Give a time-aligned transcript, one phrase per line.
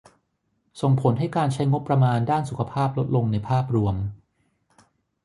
[0.81, 3.95] ส่งผลให้การใช้งบประมาณด้านสุขภาพลดลงในภาพรวม